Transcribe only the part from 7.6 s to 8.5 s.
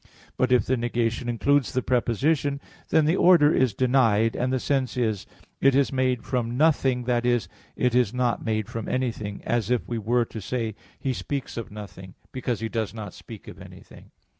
it is not